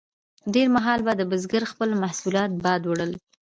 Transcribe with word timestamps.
ډیر 0.53 0.67
مهال 0.75 0.99
به 1.05 1.13
د 1.15 1.21
بزګر 1.31 1.63
خپل 1.71 1.89
محصولات 2.03 2.51
باد 2.63 2.81
وړل. 2.85 3.11